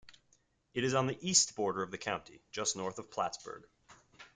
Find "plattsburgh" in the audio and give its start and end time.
3.11-3.69